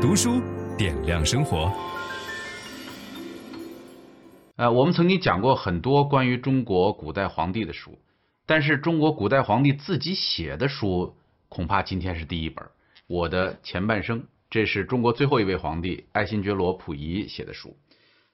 [0.00, 0.40] 读书
[0.78, 1.70] 点亮生活。
[4.56, 7.98] 呃，我们曾经讲过很多关于中国古代皇帝的书，
[8.46, 11.14] 但是中国古代皇帝自己写的书，
[11.50, 12.64] 恐怕今天是第一本。
[13.08, 17.76] 我的前半生，这是中国最后一位皇帝爱新觉罗溥仪写的书。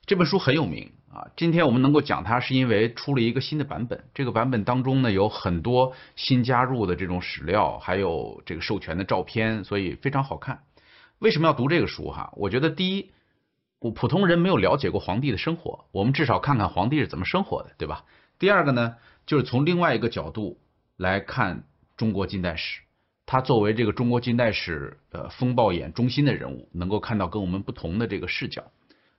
[0.07, 1.27] 这本书很有名啊。
[1.37, 4.05] 今天我们能够讲它，是因为出了一个新的版本。
[4.15, 10.61] 这个版本当中呢，有很多新加入的这种史料，还有这个授权的照片，所以非常好看。
[11.19, 12.11] 为什么要读这个书？
[12.11, 13.11] 哈，我觉得第一。
[13.79, 18.05] 我普通人没有了解过皇帝的生活，我们至少看看皇帝是怎么生活的，对吧？
[18.39, 20.59] 第二个呢，就是从另外一个角度
[20.97, 22.81] 来看中国近代史，
[23.27, 28.65] 他作为这个中国近代史呃风暴眼中心的人物，能够看到跟我们不同的这个视角。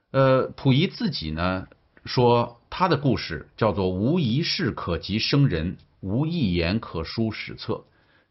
[0.10, 1.68] 呃，溥仪自己呢
[2.04, 7.86] 说他的故事叫做无一事可及生人，无一言可书史册，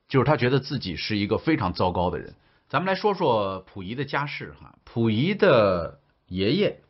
[0.09, 2.35] 就是他觉得自己是一个非常糟糕的人。
[2.69, 6.01] 咱们来说说溥仪的家世哈，溥仪的。
[6.29, 6.81] 爷爷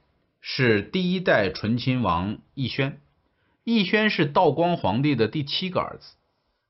[0.41, 3.03] 是第一代醇亲王奕轩，
[3.67, 6.15] 奕轩是道光皇帝的第七个儿子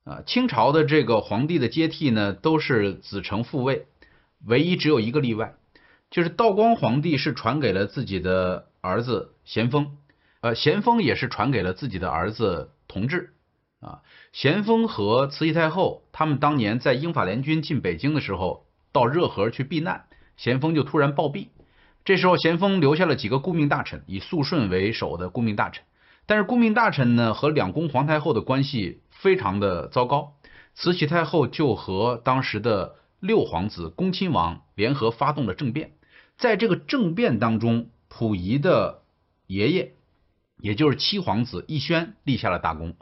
[0.03, 0.23] 啊。
[0.27, 3.87] 清朝的这个皇帝的接替呢，都是子承父位，
[4.45, 5.55] 唯一只有一个例外，
[6.11, 9.97] 就是道光皇帝是传给了自己的儿子咸丰，
[10.41, 13.33] 呃，咸丰也是传给了自己的儿子同治
[13.79, 14.03] 啊。
[14.33, 18.66] 咸丰和慈禧太后他们当年在英法联军进北京的时候，
[18.97, 20.07] 到热河去避难，
[20.39, 21.49] 咸丰就突然暴毙。
[22.03, 25.85] 这时候，咸丰留下了几个顾命大臣，以肃顺为首的顾命大臣。
[26.25, 30.33] 但是，顾命大臣呢和两宫皇太后的关系非常的糟糕。
[30.75, 35.93] 慈禧太后就和当时的六皇子恭亲王联合发动了政变。
[36.39, 39.03] 在这个政变当中，溥仪的
[39.47, 39.93] 爷爷，
[40.59, 42.95] 也就是七皇子奕轩立下了大功。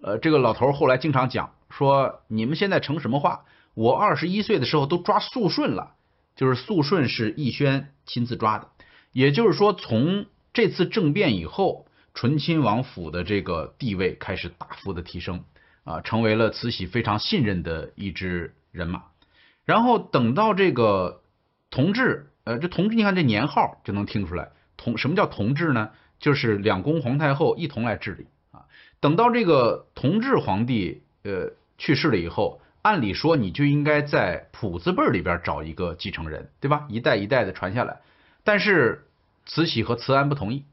[0.00, 3.44] 呃，这个老头后来经常讲说：“你们现在成什么话？
[3.74, 5.94] 我二十一岁的时候都抓肃顺了。”
[6.36, 8.68] 就是肃顺是奕轩亲自抓的，
[9.12, 15.44] 也就是说，从这次政变以后，醇亲王府的这个地位开始大幅的提升，
[15.84, 19.02] 啊，成为了慈禧非常信任的一支人马。
[19.66, 21.20] 然后等到这个
[21.68, 25.90] 同治，呃，这同治你看这年号就能听出来，同什么叫同治呢？
[26.20, 28.64] 就是两宫皇太后一同来治理啊。
[29.00, 32.62] 等到这个同治皇帝呃去世了以后。
[32.82, 36.86] 按理说，你就应该在谱字辈里边找一个继承人，对吧？
[36.88, 38.00] 一代一代的传下来。
[38.42, 39.06] 但是
[39.44, 40.64] 慈禧和慈安不同意，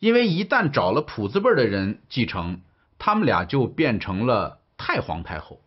[0.00, 2.62] 因为一旦找了谱字辈的人继承，
[2.98, 5.60] 他们俩就变成了太皇太后。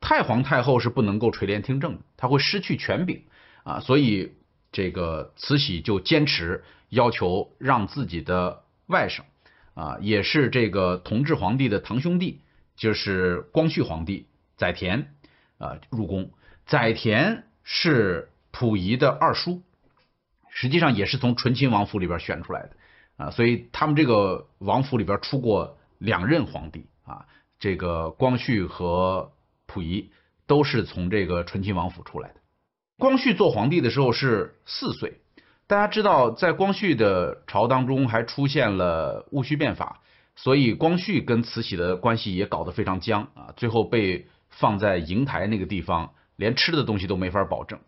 [0.00, 3.24] 太皇太后是不能够垂帘听政的，他会失去权柄
[3.64, 3.80] 啊。
[3.80, 4.32] 所以
[4.70, 9.22] 这个慈禧就坚持要求让自己的外甥
[9.74, 12.40] 啊，也是这个同治皇帝的堂兄弟，
[12.76, 15.06] 就是光绪皇帝载湉。
[15.60, 16.30] 啊，入宫，
[16.64, 19.60] 载湉是溥仪的二叔，
[20.48, 22.70] 实际上也是从醇亲王府里边选出来的
[23.18, 27.26] 啊，所以他们这个王府里边出过两任皇帝啊，
[27.58, 29.32] 这个光绪和
[29.66, 30.10] 溥仪
[30.46, 32.36] 都是从这个醇亲王府出来的。
[32.96, 35.20] 光绪做皇帝的时候是四岁，
[35.66, 40.00] 大家知道，在光绪的朝当中还出现了戊戌变法，
[40.36, 44.26] 所以光绪跟慈禧的关系也搞得非常僵啊，最后被。
[44.50, 47.80] 放在瀛台那个地方，连吃的东西都没法保证。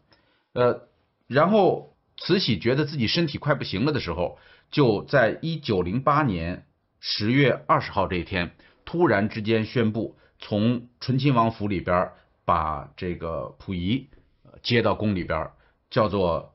[0.55, 0.89] 呃，
[1.27, 4.39] 然后慈禧觉得自己身体快不行了的时候，
[4.71, 6.67] 就在一九零八年
[7.01, 12.11] 十月二十号这一天，突然之间宣布从醇亲王府里边
[12.45, 14.09] 把这个溥仪
[14.63, 15.51] 接到宫里边，
[15.91, 16.55] 叫做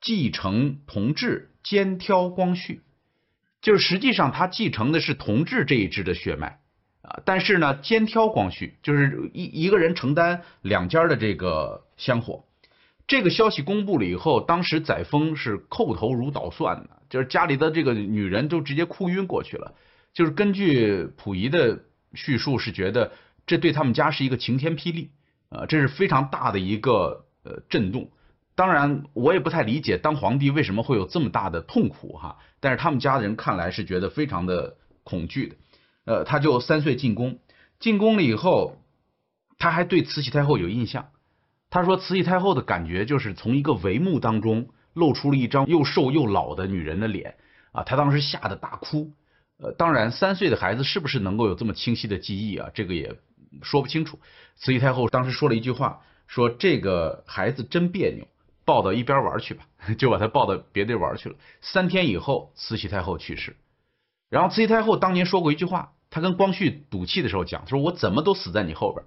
[0.00, 2.82] 继承同治，兼挑光绪，
[3.60, 6.60] 就是实际上他继承的是同治这一支的血脉。
[7.04, 12.44] 啊，但是呢，肩挑光绪就是一一个人承担两家的这个香火。
[13.06, 19.74] 这个消息公布了以后，当时载沣是叩头如捣蒜的，就是家里的这个女人都直接哭晕过去了。
[20.14, 21.80] 就是根据溥仪的
[22.14, 23.12] 叙述，是觉得
[23.46, 25.10] 这对他们家是一个晴天霹雳
[25.50, 28.10] 啊，这是非常大的一个呃震动。
[28.54, 35.56] 当然，我也不太理解当皇帝为什么会有这么大的痛苦哈，但是他们家的人看来是觉得非常的恐惧的。
[36.04, 37.38] 呃，他就三岁进宫，
[37.80, 38.76] 进宫了以后，
[39.58, 41.08] 他还对慈禧太后有印象。
[41.70, 47.36] 他说慈禧太后的感觉就是从一个帷幕当中露出了一张又瘦又老的女人的脸
[47.72, 49.10] 啊，他当时吓得大哭。
[49.56, 52.70] 呃，当然三岁的孩子是不是能够有这么清晰的记忆啊？
[52.74, 53.16] 这个也
[53.62, 54.18] 说不清楚。
[54.56, 58.26] 慈禧太后当时说了一句话，说这个孩子真别扭，
[58.64, 59.64] 抱到一边玩去吧，
[59.98, 61.36] 就把他抱到别地玩去了。
[61.60, 63.56] 三天以后，慈禧太后去世。
[64.34, 65.92] 然后慈禧太后当年说过一句话。
[66.10, 69.04] 她跟光绪赌气的时候讲，他说我怎么都死在你后边，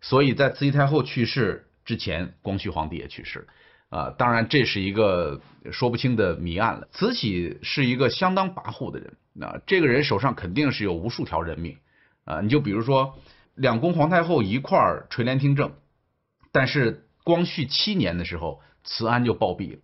[0.00, 3.46] 所以在慈禧太后去世之前，光绪皇帝也去世了。
[3.90, 5.40] 啊，当然这是一个
[5.72, 6.88] 说不清的谜案了。
[6.92, 11.76] 慈禧是一个相当跋扈的人，啊，这个人手上肯定是有无数条人命，
[12.24, 13.18] 啊，你就比如说
[13.54, 15.72] 两宫皇太后一块儿垂帘听政，
[16.52, 19.78] 但是光绪七年的时候，慈安就暴毙了，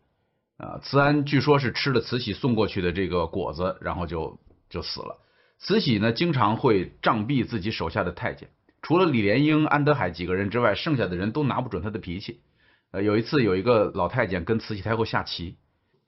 [0.58, 4.40] 啊，慈安据说是吃了慈禧送过去的这个果子，然后就
[4.74, 5.20] 就死了。
[5.58, 8.50] 慈禧呢，经常会杖毙自己手下的太监，
[8.82, 12.40] 除了李莲英、安德海几个人之外，剩下的人都拿不准他的脾气。
[12.90, 15.56] 呃，有一次有一个老太监跟慈禧太后下棋，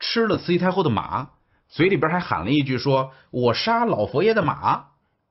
[0.01, 1.31] 吃了慈禧太后的马，
[1.69, 4.89] 嘴里边还喊了一句说：“我杀老佛爷的马。”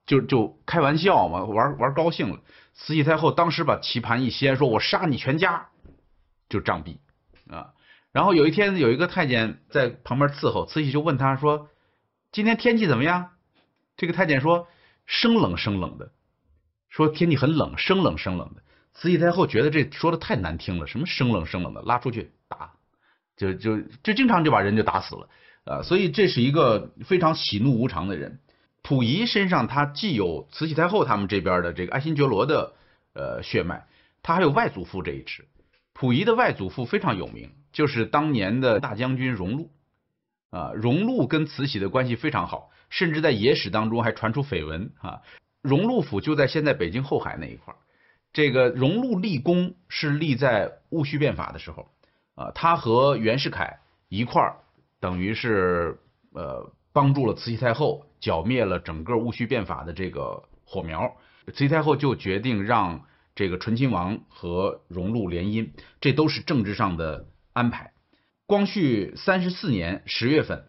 [0.08, 2.40] 就就开玩笑嘛，玩玩高兴了。
[2.74, 5.68] 慈禧太后当时把棋盘一掀，说：“我杀你全家。”
[6.48, 6.98] 就杖毙
[7.54, 7.74] 啊。
[8.12, 11.70] 然后有一天有一个太监在旁边伺候，慈禧就问他说
[12.36, 13.30] ：“今天天气怎么样？”
[13.96, 14.68] 这个太监说
[15.08, 16.12] ：“生冷生冷的，
[16.90, 18.62] 说天气很冷，生冷生冷的。”
[18.94, 22.74] 慈禧太后觉得这说的太难听了，什么生冷生冷的，拉出去打，
[23.38, 25.30] 就就就经常就把人就打死了
[25.64, 25.82] 啊！
[25.82, 28.42] 所以这是一个非常喜怒无常的人。
[28.84, 32.74] 溥仪身上他既有慈禧太后他们这边的这个爱新觉罗的
[33.14, 33.88] 呃血脉，
[34.22, 35.46] 他还有外祖父这一支。
[35.94, 39.72] 溥仪的外祖父非常有名，就是当年的大将军荣禄
[40.50, 45.22] 啊，荣禄跟慈禧的关系非常好，甚至在野史当中还传出绯闻啊。
[45.62, 47.78] 荣禄府就在现在北京后海那一块儿。
[48.32, 51.88] 这个荣禄立功是立在戊戌变法的时候，
[52.36, 54.58] 啊，他和袁世凯一块儿，
[55.00, 55.98] 等于是
[56.34, 61.16] 呃帮助了慈禧太后剿灭了整个戊戌变法的这个火苗，
[61.48, 65.70] 慈禧太后就决定让这个醇亲王和荣禄联姻，
[66.00, 67.92] 这都是政治上的安排。
[68.48, 70.66] 光绪三十四年十月份，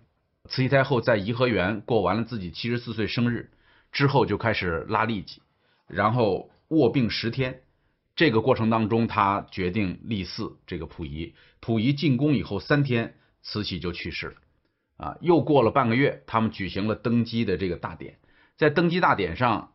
[0.49, 3.51] 慈禧太后在颐和园过完了自己七十四岁生日
[3.93, 5.41] 之后，就开始拉痢疾，
[5.87, 6.51] 然后。
[6.69, 7.63] 卧病十天，
[8.17, 11.33] 这个过程当中，她决定立嗣这个溥仪。
[11.61, 14.35] 溥仪进宫以后三天，慈禧就去世了。
[14.97, 18.19] 啊，又过了半个月，他们举行了登基的这个大典。
[18.57, 19.75] 在登基大典上，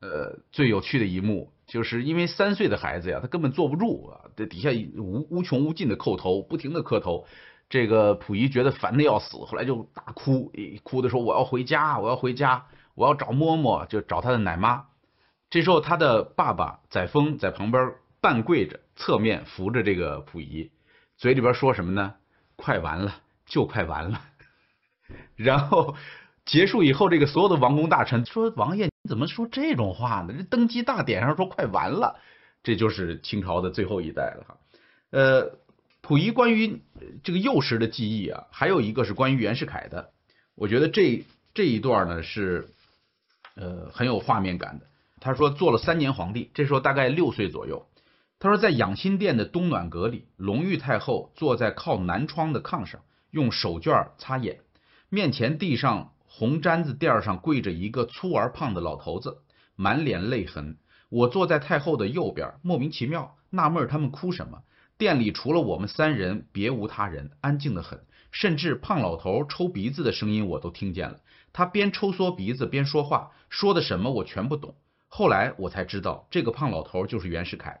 [0.00, 7.26] 呃，最有趣的一幕，就是因为三岁的孩子呀，他根本坐不住啊，这底下无无穷无尽的叩头，不停的磕头。
[7.68, 10.50] 这个溥仪觉得烦的要死，后来就大哭，
[10.82, 14.86] 哭的说：“我要回家，我要回家，我要找嬷嬷，就找他的奶妈。”
[15.50, 17.92] 这时候，他的爸爸载沣在旁边
[18.22, 20.70] 半跪着，侧面扶着这个溥仪，
[21.18, 22.14] 嘴里边说什么呢？
[22.56, 24.22] 快完了，就快完了。
[25.36, 25.94] 然后
[26.48, 30.32] 结束以后，这个所有的王公大臣说：“王爷，你怎么说这种话呢？
[30.34, 32.18] 这登基大典上说快完了，
[32.62, 34.56] 这就是清朝的最后一代了哈。”
[35.12, 35.58] 呃，
[36.00, 36.82] 溥仪关于
[37.22, 40.10] 这个幼时的记忆啊，还有一个是关于袁世凯的。
[40.54, 41.22] 我觉得这
[41.52, 42.70] 这一段呢是
[43.54, 44.86] 呃很有画面感的。
[45.20, 47.86] 他说做了三年皇帝，这时候大概六岁左右。
[48.38, 54.60] 他说在养心殿的冬暖阁里，隆裕太后坐在靠南窗的炕上，用手绢擦眼，
[55.10, 59.38] 面前地上红毡子垫上跪着一个粗而胖的老头子，
[59.74, 60.76] 满脸泪痕。
[61.08, 64.62] 我坐在太后的右边，莫名其妙，纳闷他们哭什么。
[64.96, 71.18] 殿里除了我们三人，别无他人，安静得很，甚至胖老头抽鼻子的声音我都听见了。
[71.52, 74.76] 他边抽缩鼻子边说话，说的什么我全不懂。
[75.08, 77.80] 后来我才知道，这个胖老头就是袁世凯。